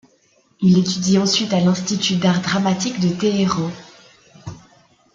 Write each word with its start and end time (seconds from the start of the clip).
Il 0.61 0.79
étudie 0.79 1.19
ensuite 1.19 1.53
à 1.53 1.59
l'Institut 1.59 2.15
d'art 2.15 2.41
dramatique 2.41 2.99
de 2.99 3.09
Téhéran. 3.09 3.69